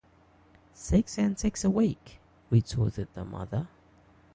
“Six 0.73 1.19
and 1.19 1.37
six 1.37 1.63
a 1.63 1.69
week,” 1.69 2.17
retorted 2.49 3.09
the 3.13 3.23
mother. 3.23 3.67